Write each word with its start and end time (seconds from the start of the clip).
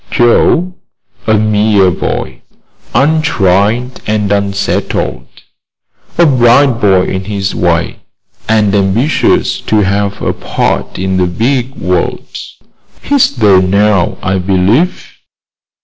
"Joe? 0.09 0.73
A 1.27 1.35
mere 1.35 1.91
boy, 1.91 2.41
untried 2.95 4.01
and 4.07 4.31
unsettled. 4.31 5.27
A 6.17 6.25
bright 6.25 6.81
boy, 6.81 7.03
in 7.05 7.25
his 7.25 7.53
way, 7.53 7.99
and 8.49 8.73
ambitious 8.73 9.61
to 9.61 9.81
have 9.81 10.19
a 10.19 10.33
part 10.33 10.97
in 10.97 11.17
the 11.17 11.27
big 11.27 11.75
world. 11.75 12.25
He's 13.03 13.35
there 13.35 13.61
now, 13.61 14.17
I 14.23 14.39
believe." 14.39 15.17